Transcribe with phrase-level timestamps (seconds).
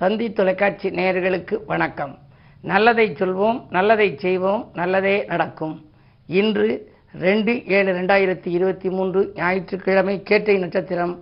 [0.00, 2.12] தந்தி தொலைக்காட்சி நேயர்களுக்கு வணக்கம்.
[2.70, 5.72] நல்லதை சொல்வோம் நல்லதை செய்வோம் நல்லதே நடக்கும்.
[6.40, 6.68] இன்று
[7.24, 11.14] ரெண்டு ஏழு ரெண்டாயிரத்தி இருபத்தி மூன்று ஞாயிற்றுக்கிழமை கேட்டை நட்சத்திரம்.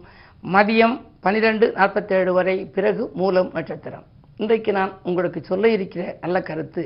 [0.54, 4.04] மதியம் பன்னிரெண்டு நாற்பத்தேழு வரை பிறகு மூலம் நட்சத்திரம்.
[4.36, 6.84] இன்றைக்கு நான் உங்களுக்கு சொல்ல இருக்கிற நல்ல கருத்து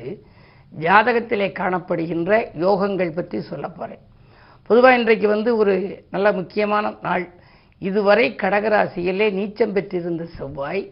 [0.73, 4.05] ஜாதகத்திலே காணப்படுகின்ற யோகங்கள் பற்றி சொல்ல போகிறேன்
[4.71, 7.29] பொதுவாக இன்றைக்கு வந்து ஒரு நல்ல முக்கியமான நாள்.
[7.79, 10.85] இதுவரை கடகராசியிலே நீச்சம் பெற்றிருந்த செவ்வாய்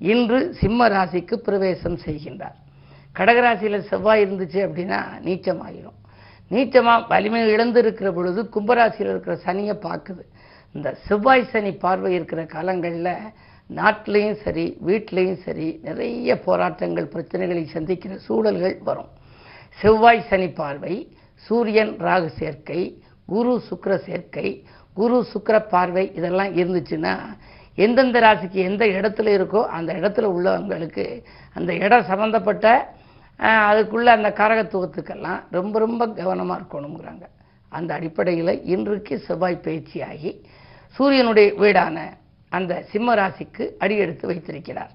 [0.00, 2.56] இன்று சிம்ம ராசிக்கு பிரவேசம் செய்கின்றார்.
[3.18, 5.98] கடகராசியில் செவ்வாய் இருந்துச்சு அப்படின்னா நீச்சமாகிடும்
[6.50, 10.22] நீச்சமாக வலிமை இழந்திருக்கிற பொழுது கும்பராசியில் இருக்கிற சனியை பார்க்குது.
[10.74, 13.14] இந்த செவ்வாய் சனி பார்வை இருக்கிற காலங்களில்
[13.70, 19.10] நாட்டிலையும் சரி வீட்லேயும் சரி நிறைய போராட்டங்கள் பிரச்சனைகளை சந்திக்கிற சூழல்கள் வரும்.
[19.78, 20.94] செவ்வாய் சனி பார்வை
[21.46, 22.80] சூரியன் ராகு சேர்க்கை
[23.32, 24.48] குரு சுக்கர சேர்க்கை
[24.96, 27.14] குரு சுக்கர பார்வை இதெல்லாம் இருந்துச்சுன்னா
[27.84, 31.04] எந்தெந்த ராசிக்கு எந்த இடத்துல இருக்கோ அந்த இடத்துல உள்ளவங்களுக்கு
[31.54, 32.66] அந்த இடம் சம்மந்தப்பட்ட
[33.68, 37.24] அதுக்குள்ளே அதுக்குள்ள அந்த காரகத்துவத்துக்கெல்லாம் ரொம்ப ரொம்ப கவனமாக இருக்கணுங்கிறாங்க
[37.68, 40.30] அந்த அடிப்படையில் இன்றைக்கு செவ்வாய் பயிற்சியாகி
[40.96, 41.96] சூரியனுடைய வீடான
[42.52, 44.92] அந்த சிம்ம ராசிக்கு அடியெடுத்து வைத்திருக்கிறார்.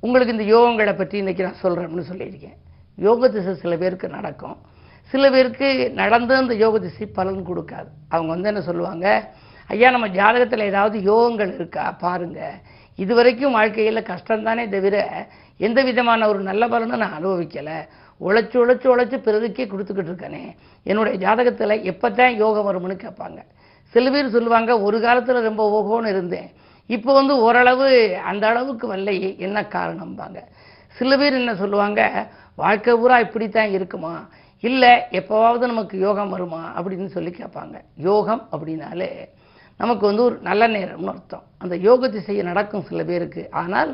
[0.00, 2.56] உங்களுக்கு இந்த யோகங்களை பற்றி இன்றைக்கி நான் சொல்கிறேன்னு சொல்லியிருக்கேன்.
[2.96, 4.56] யோக திசை சில பேருக்கு நடக்கும்.
[5.12, 7.88] சில பேருக்கு நடந்து அந்த யோக திசை பலன் கொடுக்காது.
[8.08, 9.06] அவங்க வந்து என்ன சொல்லுவாங்க?
[9.68, 11.90] ஐயா நம்ம ஜாதகத்தில் ஏதாவது யோகங்கள் இருக்கா?
[11.90, 12.60] பாருங்க.
[12.96, 15.26] இதுவரைக்கும் வாழ்க்கையில் கஷ்டம்தானே தவிர
[15.56, 17.78] எந்த விதமான ஒரு நல்ல பலனும் நான் அனுபவிக்கலை.
[18.20, 20.54] உழைச்சி உழைச்சி உழைச்சி பிறகுக்கே கொடுத்துக்கிட்டு இருக்கேனே.
[20.82, 23.38] என்னுடைய ஜாதகத்தில் எப்போ தான் யோகம் வரும்னு கேட்பாங்க.
[23.84, 26.50] சில பேர் சொல்லுவாங்க ஒரு காலத்தில் ரொம்ப ஓகோன்னு இருந்தேன்.
[26.86, 30.36] இப்போ வந்து ஓரளவு அந்த அளவுக்கு வரலையே என்ன காரணம்பாங்க.
[30.88, 34.28] சில பேர் என்ன சொல்லுவாங்க வாழ்க்கை பூரா இப்படித்தான் இருக்குமா?
[34.60, 36.72] இல்லை எப்போவாவது நமக்கு யோகம் வருமா?
[36.76, 37.80] அப்படின்னு சொல்லி கேட்பாங்க.
[37.96, 39.28] யோகம் அப்படின்னாலே
[39.80, 43.42] நமக்கு வந்து ஒரு நல்ல நேரம்னு அர்த்தம் அந்த யோக திசையை நடக்கும் சில பேருக்கு.
[43.60, 43.90] ஆனால்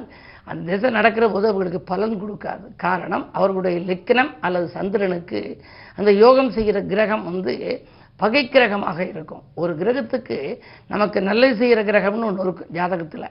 [0.51, 2.65] அந்த திசை நடக்கிற போது அவர்களுக்கு பலன் கொடுக்காது.
[2.77, 5.41] காரணம் அவர்களுடைய லக்கினம் அல்லது சந்திரனுக்கு
[5.99, 7.55] அந்த யோகம் செய்கிற கிரகம் வந்து
[8.21, 9.43] பகை கிரகமாக இருக்கும்.
[9.55, 10.39] ஒரு கிரகத்துக்கு
[10.87, 13.29] நமக்கு நல்லது செய்கிற கிரகம்னு ஒன்று இருக்கும் ஜாதகத்தில்.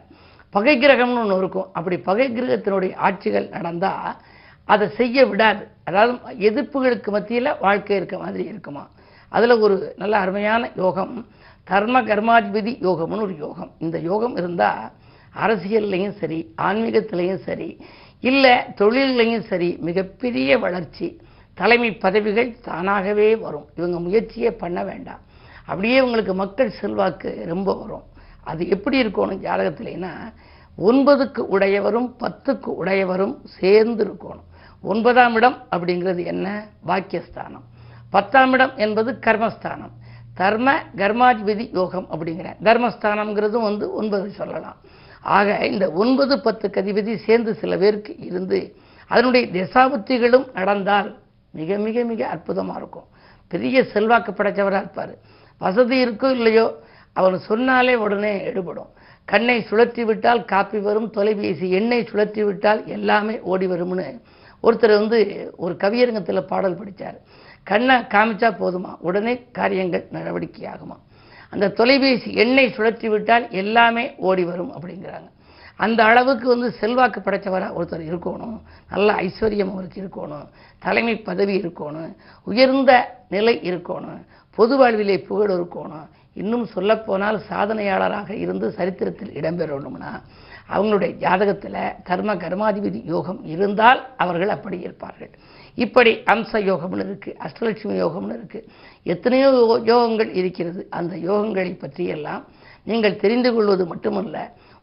[0.55, 1.67] பகை கிரகம்னு ஒன்று இருக்கும்.
[1.73, 4.15] அப்படி பகை கிரகத்தினுடைய ஆட்சிகள் நடந்தால்
[4.65, 5.63] அதை செய்ய விடாது.
[5.83, 6.13] அதாவது
[6.47, 8.83] எதிர்ப்புகளுக்கு மத்தியில் வாழ்க்கை இருக்க மாதிரி இருக்குமா?
[9.31, 11.13] அதில் ஒரு நல்ல அருமையான யோகம்
[11.69, 13.71] கர்ம கர்மாதிபதி யோகம்னு ஒரு யோகம்.
[13.79, 14.91] இந்த யோகம் இருந்தால்
[15.35, 17.81] அரசியல்லையும் சரி ஆன்மீகத்திலையும் சரி
[18.19, 21.21] இல்லை தொழிலையும் சரி மிகப்பெரிய வளர்ச்சி.
[21.53, 23.65] தலைமை பதவிகள் தானாகவே வரும்.
[23.75, 25.19] இவங்க முயற்சியே பண்ண வேண்டாம்.
[25.65, 28.03] அப்படியே உங்களுக்கு மக்கள் செல்வாக்கு ரொம்ப வரும்.
[28.43, 30.11] அது எப்படி இருக்கணும் ஜாதகத்திலேனா
[30.77, 34.43] ஒன்பதுக்கு உடையவரும் பத்துக்கு உடையவரும் சேர்ந்து இருக்கணும்.
[34.81, 36.67] ஒன்பதாம் இடம் அப்படிங்கிறது என்ன?
[36.87, 37.65] பாக்கியஸ்தானம்.
[38.09, 39.91] பத்தாம் இடம் என்பது கர்மஸ்தானம்.
[40.41, 40.69] தர்ம
[41.01, 44.77] கர்மாதிபதி யோகம் அப்படிங்கிற தர்மஸ்தானம்ங்கிறதும் வந்து ஒன்பது சொல்லலாம்.
[45.37, 48.59] ஆக இந்த ஒன்பது பத்து கதிபதி சேர்ந்து சில பேருக்கு இருந்து
[49.11, 51.09] அதனுடைய திசாபுத்திகளும் நடந்தால்
[51.59, 53.07] மிக மிக மிக அற்புதமாக இருக்கும்.
[53.51, 55.13] பெரிய செல்வாக்கு படைச்சவராக இருப்பார்.
[55.61, 56.65] வசதி இருக்கோ இல்லையோ
[57.19, 58.91] அவர் சொன்னாலே உடனே எடுபடும்.
[59.27, 64.07] கண்ணை சுழற்றி விட்டால் காப்பி வரும் தொலைபேசி எண்ணெய் சுழற்றி விட்டால் எல்லாமே ஓடி வரும்னு.
[64.63, 65.19] ஒருத்தர் வந்து
[65.63, 67.17] ஒரு கவியரங்கத்தில் பாடல் படித்தார்
[67.63, 68.97] கண்ணை காமிச்சா போதுமா?
[68.99, 70.97] உடனே காரியங்கள் நடவடிக்கையாகுமா?
[71.49, 75.29] அந்த தொலைபேசி எண்ணெய் சுழற்றி விட்டால் எல்லாமே ஓடி வரும் அப்படிங்கிறாங்க.
[75.75, 78.61] அந்த அளவுக்கு வந்து செல்வாக்கு படைத்தவராக ஒருத்தர் இருக்கணும்.
[78.89, 80.47] நல்ல ஐஸ்வர்யம் அவருக்கு இருக்கணும்.
[80.79, 82.15] தலைமை பதவி இருக்கணும்.
[82.43, 84.25] உயர்ந்த நிலை இருக்கணும்.
[84.55, 86.07] பொது வாழ்விலே புகழ் இருக்கணும்.
[86.33, 90.21] இன்னும் சொல்லப்போனால் சாதனையாளராக இருந்து சரித்திரத்தில் இடம்பெறணும்னா
[90.73, 95.31] அவங்களுடைய ஜாதகத்தில் கர்ம கர்மாதிபதி யோகம் இருந்தால் அவர்கள் அப்படி இருப்பார்கள்.
[95.83, 98.67] இப்படி அம்ச யோகம்னு இருக்குது அஷ்டலட்சுமி யோகம்னு இருக்குது
[99.13, 99.49] எத்தனையோ
[99.91, 100.81] யோகங்கள் இருக்கிறது.
[100.99, 102.43] அந்த யோகங்களை பற்றியெல்லாம்
[102.89, 104.37] நீங்கள் தெரிந்து கொள்வது மட்டுமல்ல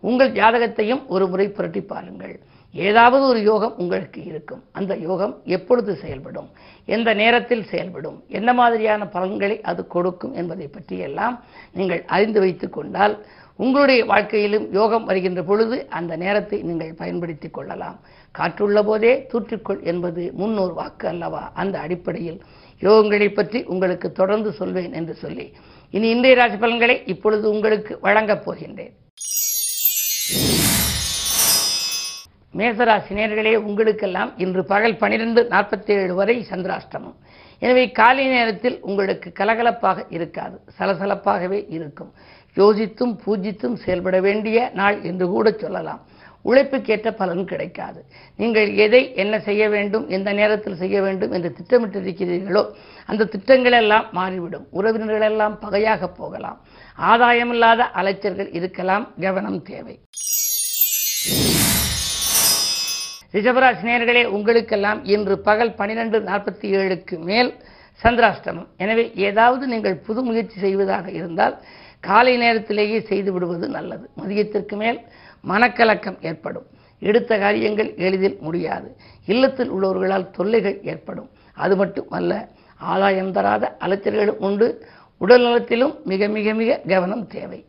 [0.08, 2.36] உங்கள் ஜாதகத்தையும் ஒரு முறை புரட்டி பாருங்கள்.
[2.76, 4.62] ஏதாவது ஒரு யோகம் உங்களுக்கு இருக்கும்.
[4.72, 6.48] அந்த யோகம் எப்பொழுது செயல்படும்?
[6.86, 8.22] எந்த நேரத்தில் செயல்படும்?
[8.28, 13.24] என்ன மாதிரியான பலன்களை அது கொடுக்கும் என்பதை பற்றியெல்லாம் நீங்கள் அறிந்து வைத்து கொண்டால்
[13.56, 17.98] உங்களுடைய வாழ்க்கையிலும் யோகம் வருகின்ற பொழுது அந்த நேரத்தை நீங்கள் பயன்படுத்திக் கொள்ளலாம்.
[18.30, 21.50] காற்றுள்ள போதே தூற்றுக்கொள் என்பது முன்னோர் வாக்கு அல்லவா?
[21.54, 22.40] அந்த அடிப்படையில்
[22.80, 25.52] யோகங்களை பற்றி உங்களுக்கு தொடர்ந்து சொல்வேன் என்று சொல்லி
[25.90, 28.92] இனி இன்றைய ராசி பலன்களை இப்பொழுது உங்களுக்கு வழங்கப் போகின்றேன்.
[32.58, 37.16] மேசராசி நேர்களே உங்களுக்கெல்லாம் இன்று பகல் பனிரெண்டு நாற்பத்தேழு வரை சந்திராஷ்டமம்.
[37.62, 42.10] எனவே காலை நேரத்தில் உங்களுக்கு கலகலப்பாக இருக்காது சலசலப்பாகவே இருக்கும்.
[42.56, 46.00] யோசித்தும் பூஜித்தும் செயல்பட வேண்டிய நாள் என்று கூட சொல்லலாம்.
[46.48, 48.00] உழைப்புக்கேற்ற பலன் கிடைக்காது.
[48.40, 52.62] நீங்கள் எதை என்ன செய்ய வேண்டும் எந்த நேரத்தில் செய்ய வேண்டும் என்று திட்டமிட்டிருக்கிறீர்களோ
[53.10, 54.66] அந்த திட்டங்களெல்லாம் மாறிவிடும்.
[54.78, 56.60] உறவினர்களெல்லாம் பகையாக போகலாம்.
[57.10, 59.96] ஆதாயமில்லாத அலைச்சல்கள் இருக்கலாம் கவனம் தேவை.
[63.34, 67.50] ரிஷபராசி நேர்களே உங்களுக்கெல்லாம் இன்று பகல் பனிரெண்டு நாற்பத்தி ஏழுக்கு மேல்
[68.02, 68.68] சந்திராஷ்டமம்.
[68.76, 71.54] எனவே ஏதாவது நீங்கள் புது முயற்சி செய்வதாக இருந்தால்
[72.00, 74.04] காலை நேரத்திலேயே செய்து விடுவது நல்லது.
[74.20, 75.00] மதியத்திற்கு மேல்
[75.50, 76.66] மனக்கலக்கம் ஏற்படும்.
[76.98, 78.88] எடுத்த காரியங்கள் எளிதில் முடியாது.
[79.32, 81.28] இல்லத்தில் உள்ளவர்களால் தொல்லைகள் ஏற்படும்.
[81.64, 82.32] அது மட்டுமல்ல
[82.92, 84.68] ஆதாயம் தராத அலைச்சல்களும் உண்டு.
[85.18, 87.60] உடல் நலத்திலும் மிக மிக மிக கவனம் தேவை.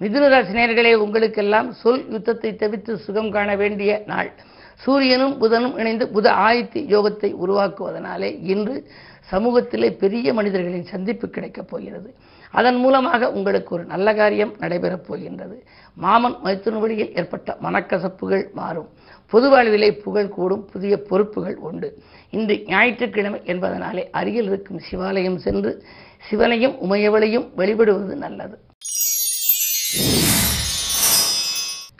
[0.00, 4.30] மிதுனராசி நேயர்களே உங்களுக்கெல்லாம் சொல் யுத்தத்தை தவிர்த்து சுகம் காண வேண்டிய நாள்.
[4.74, 8.76] சூரியனும் புதனும் இணைந்து புத ஆயத்தி யோகத்தை உருவாக்குவதனாலே இன்று
[9.32, 12.14] சமூகத்திலே பெரிய மனிதர்களின் சந்திப்பு கிடைக்கப் போகிறது.
[12.50, 15.64] அதன் மூலமாக உங்களுக்கு ஒரு நல்ல காரியம் நடைபெறப் போகின்றது.
[15.94, 18.88] மாமன் மைத்துன வழியில் ஏற்பட்ட மனக்கசப்புகள் மாறும்.
[19.26, 21.90] பொது வாழ்விலே புகழ் கூடும் புதிய பொறுப்புகள் உண்டு.
[22.30, 25.84] இன்று ஞாயிற்றுக்கிழமை என்பதனாலே அருகில் இருக்கும் சிவாலயம் சென்று
[26.30, 28.58] சிவனையும் உமையவளையும் வழிபடுவது நல்லது.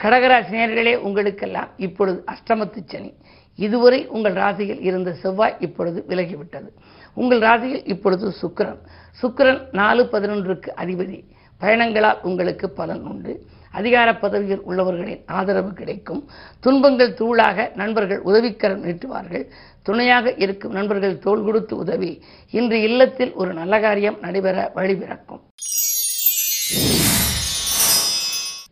[0.03, 3.13] கடகராசி நேர்களே உங்களுக்கெல்லாம் இப்பொழுது அஷ்டமத்து சனி.
[3.55, 6.69] இதுவரை உங்கள் ராசியில் இருந்த செவ்வாய் இப்பொழுது விலகிவிட்டது.
[7.13, 8.77] உங்கள் ராசியில் இப்பொழுது சுக்கரன்.
[9.21, 11.23] சுக்கரன் நாலு பதினொன்றுக்கு அதிபதி.
[11.59, 13.45] பயணங்களால் உங்களுக்கு பலன் உண்டு.
[13.71, 16.29] அதிகார பதவியில் உள்ளவர்களின் ஆதரவு கிடைக்கும்.
[16.59, 19.45] துன்பங்கள் தூளாக நண்பர்கள் உதவிக்கரம் நீட்டுவார்கள்.
[19.83, 22.23] துணையாக இருக்கும் நண்பர்கள் தோள் கொடுத்து உதவி.
[22.51, 25.41] இன்று இல்லத்தில் ஒரு நல்ல காரியம் நடைபெற வழிபிறக்கும்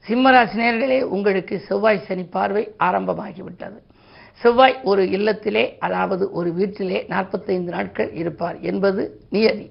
[0.10, 3.80] சிம்மராசினியர்களே உங்களுக்கு செவ்வாய் சனி பார்வை ஆரம்பமாகிவிட்டது.
[4.34, 9.70] செவ்வாய் ஒரு இல்லத்திலே அதாவது ஒரு வீட்டிலே நாற்பத்தைந்து நாட்கள் இருப்பார் என்பது நியதி.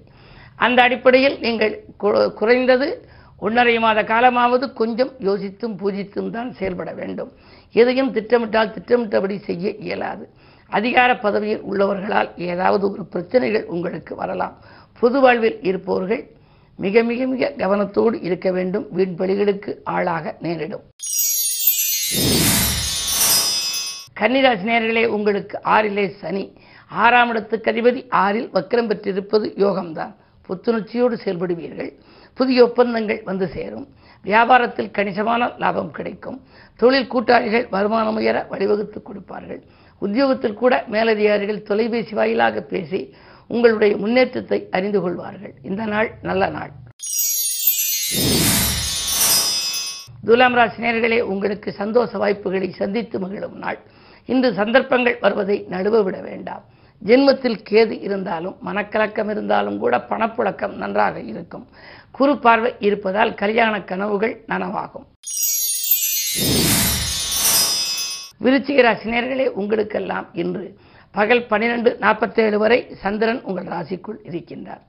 [0.57, 3.09] அந்த அடிப்படையில் நீங்கள் கு- குறைந்தது
[3.39, 7.33] ஒன்றரை மாத காலமாவது கொஞ்சம் யோசித்தும் பூஜித்தும் தான் செயல்பட வேண்டும்.
[7.73, 10.29] எதையும் திட்டமிட்டால் திட்டமிட்டபடி செய்ய இயலாது.
[10.69, 14.59] அதிகார பதவியில் உள்ளவர்களால் ஏதாவது ஒரு பிரச்சனைகள் உங்களுக்கு வரலாம்.
[15.01, 16.31] பொது வாழ்வில் இருப்பவர்கள்
[16.81, 18.87] மிக மிக மிக கவனத்தோடு இருக்க வேண்டும்.
[18.97, 20.83] வீண்பலிகளுக்கு ஆளாக நேரிடும்.
[24.21, 26.53] கன்னிராசி நேர்களே உங்களுக்கு ஆறிலே சனி.
[26.89, 30.15] ஆறாம் இடத்துக்கு அதிபதி ஆறில் வக்கிரம் பெற்றிருப்பது யோகம்தான்.
[30.49, 31.93] புத்துணர்ச்சியோடு செயல்படுவீர்கள்.
[32.35, 33.89] புதிய ஒப்பந்தங்கள் வந்து சேரும்.
[34.25, 36.43] வியாபாரத்தில் கணிசமான லாபம் கிடைக்கும்.
[36.77, 39.63] தொழில் கூட்டாளிகள் வருமானம் உயர வழிவகுத்து கொடுப்பார்கள்.
[39.99, 43.15] உத்தியோகத்தில் கூட மேலதிகாரிகள் தொலைபேசி வாயிலாக பேசி
[43.49, 45.55] உங்களுடைய முன்னேற்றத்தை அறிந்து கொள்வார்கள்.
[45.63, 46.73] இந்த நாள் நல்ல நாள்.
[50.27, 53.79] துலாம் ராசி நேர்களே உங்களுக்கு சந்தோஷ வாய்ப்புகளை சந்தித்து மகிழும் நாள்.
[54.27, 56.65] இன்று சந்தர்ப்பங்கள் வருவதை நடுவ விட வேண்டாம்.
[57.05, 61.67] ஜென்மத்தில் கேது இருந்தாலும் மனக்கலக்கம் இருந்தாலும் கூட பணப்புழக்கம் நன்றாக இருக்கும்.
[62.11, 65.07] குறு பார்வை இருப்பதால் கல்யாண கனவுகள் நனவாகும்.
[68.45, 70.67] விருச்சிக ராசி உங்களுக்கெல்லாம் இன்று
[71.15, 74.85] பகல் பன்னிரண்டு நாற்பத்தேழு வரை சந்திரன் உங்கள் ராசிக்குள் இருக்கின்றார்.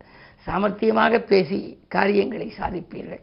[0.45, 3.21] சாமர்த்தியமாக பேசி காரியங்களை சாதிப்பீர்கள்.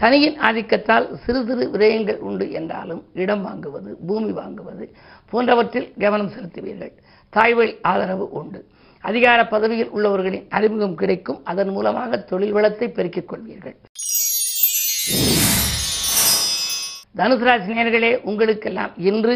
[0.00, 4.84] சனியின் ஆதிக்கத்தால் சிறு சிறு விரயங்கள் உண்டு என்றாலும் இடம் வாங்குவது பூமி வாங்குவது
[5.32, 6.92] போன்றவற்றில் கவனம் செலுத்துவீர்கள்.
[7.28, 8.60] தாய்வழி ஆதரவு உண்டு.
[9.00, 11.40] அதிகார பதவியில் உள்ளவர்களின் அறிமுகம் கிடைக்கும்.
[11.44, 13.76] அதன் மூலமாக தொழில் வளத்தை பெருக்கிக் கொள்வீர்கள்.
[17.18, 19.34] தனுசு ராசி நேர்களே உங்களுக்கெல்லாம் இன்று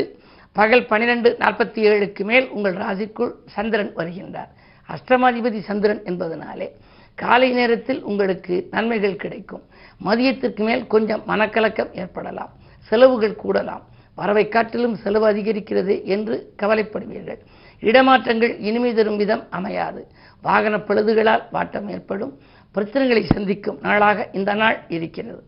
[0.56, 4.50] பகல் பனிரெண்டு நாற்பத்தி ஏழுக்கு மேல் உங்கள் ராசிக்குள் சந்திரன் வருகின்றார்.
[4.88, 6.68] அஷ்டமாதிபதி சந்திரன் என்பதனாலே
[7.14, 9.62] காலை நேரத்தில் உங்களுக்கு நன்மைகள் கிடைக்கும்.
[10.04, 12.52] மதியத்திற்கு மேல் கொஞ்சம் மனக்கலக்கம் ஏற்படலாம்.
[12.78, 13.84] செலவுகள் கூடலாம்.
[14.14, 17.40] வரவை காட்டிலும் செலவு அதிகரிக்கிறது என்று கவலைப்படுவீர்கள்.
[17.80, 20.06] இடமாற்றங்கள் இனிமை தரும் விதம் அமையாது.
[20.42, 22.32] வாகன பழுதுகளால் வாட்டம் ஏற்படும்.
[22.74, 25.42] பிரச்சனைகளை சந்திக்கும் நாளாக இந்த நாள் இருக்கிறது.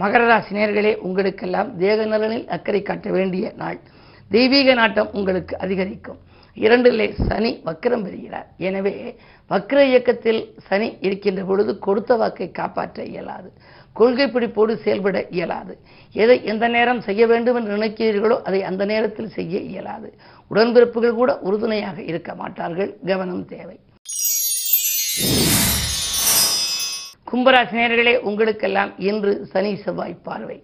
[0.00, 3.78] மகர ராசி நேர்களே உங்களுக்கெல்லாம் தேக நலனில் அக்கறை காட்ட வேண்டிய நாள்.
[4.30, 6.18] தெய்வீக நாட்டம் உங்களுக்கு அதிகரிக்கும்.
[6.56, 8.48] இரண்டிலே சனி வக்கரம் பெறுகிறார்.
[8.66, 8.92] எனவே
[9.50, 13.48] வக்கிர இயக்கத்தில் சனி இருக்கின்ற பொழுது கொடுத்த வாக்கை காப்பாற்ற இயலாது.
[13.98, 15.74] கொள்கை பிடிப்போடு செயல்பட இயலாது.
[16.22, 20.08] எதை எந்த நேரம் செய்ய வேண்டும் என்று நினைக்கிறீர்களோ அதை அந்த நேரத்தில் செய்ய இயலாது.
[20.50, 22.90] உடன்பிறப்புகள் கூட உறுதுணையாக இருக்க மாட்டார்கள்.
[23.10, 23.76] கவனம் தேவை.
[27.36, 30.56] கும்பராசினியர்களே உங்களுக்கெல்லாம் இன்று சனி செவ்வாய் பார்வை.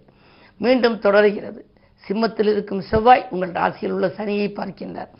[0.59, 1.61] மீண்டும் தொடர்கிறது.
[2.03, 5.11] சிம்மத்தில் இருக்கும் செவ்வாய் உங்கள் ராசியில் உள்ள சனியை பார்க்கின்றார்.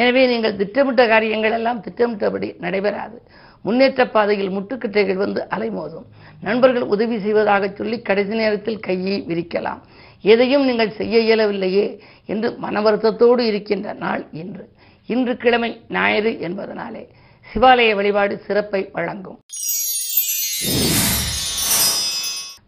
[0.00, 3.16] எனவே நீங்கள் திட்டமிட்ட காரியங்கள் எல்லாம் திட்டமிட்டபடி நடைபெறாது.
[3.64, 6.06] முன்னேற்ற பாதையில் முட்டுக்கட்டைகள் வந்து அலைமோதும்.
[6.40, 9.80] நண்பர்கள் உதவி செய்வதாக சொல்லி கடைசி நேரத்தில் கையை விரிக்கலாம்.
[10.22, 11.86] எதையும் நீங்கள் செய்ய இயலவில்லையே
[12.26, 14.66] என்று மன வருத்தத்தோடு இருக்கின்ற நாள் இன்று.
[15.06, 17.04] இன்று கிழமை ஞாயிறு என்பதனாலே
[17.48, 19.38] சிவாலய வழிபாடு சிறப்பை வழங்கும்.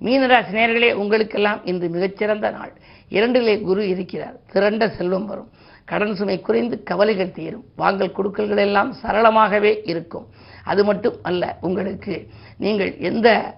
[0.04, 2.73] மீனராசி நேர்களே உங்களுக்கெல்லாம் இன்று மிகச்சிறந்த நாள்.
[3.11, 4.37] இரண்டிலே குரு இருக்கிறார்.
[4.52, 5.49] திரண்ட செல்வம் வரும்.
[5.85, 7.64] கடன் சுமை குறைந்து கவலைகள் தீரும்.
[7.76, 10.26] வாங்கல் கொடுக்கல்கள் எல்லாம் சரளமாகவே இருக்கும்.
[10.64, 12.26] அது மட்டும் அல்ல உங்களுக்கு
[12.59, 13.54] நீங்கள் எந்த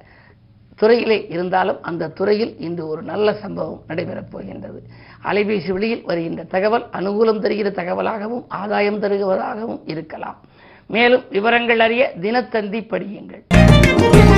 [0.77, 4.83] துறையிலே இருந்தாலும் அந்த துறையில் இன்று ஒரு நல்ல சம்பவம் நடைபெறப் போகின்றது.
[5.25, 10.41] அலைபேசி வழியில் வருகின்ற தகவல் அனுகூலம் தருகிற தகவலாகவும் ஆதாயம் தருகிறதாகவும் இருக்கலாம்.
[10.87, 14.32] மேலும் விவரங்கள் அறிய தினத்தந்தி படியுங்கள்.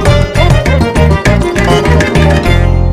[1.66, 2.63] Oh,